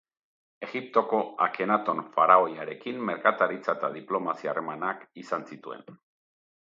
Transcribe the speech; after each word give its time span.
Egiptoko 0.67 1.17
Akenaton 1.47 2.01
faraoiarekin 2.15 3.05
merkataritza 3.11 3.75
eta 3.79 3.93
diplomazia 3.99 4.53
harremanak 4.55 5.05
izan 5.27 5.47
zituen. 5.55 5.87